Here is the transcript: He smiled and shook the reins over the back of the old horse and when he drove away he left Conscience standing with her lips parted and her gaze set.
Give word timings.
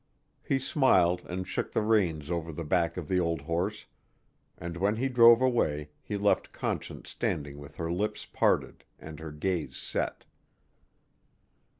He 0.41 0.57
smiled 0.57 1.21
and 1.29 1.47
shook 1.47 1.73
the 1.73 1.83
reins 1.83 2.31
over 2.31 2.51
the 2.51 2.63
back 2.63 2.97
of 2.97 3.07
the 3.07 3.19
old 3.19 3.41
horse 3.41 3.85
and 4.57 4.75
when 4.75 4.95
he 4.95 5.07
drove 5.07 5.43
away 5.43 5.91
he 6.01 6.17
left 6.17 6.51
Conscience 6.51 7.07
standing 7.11 7.59
with 7.59 7.75
her 7.77 7.91
lips 7.91 8.25
parted 8.25 8.83
and 8.97 9.19
her 9.19 9.31
gaze 9.31 9.77
set. 9.77 10.25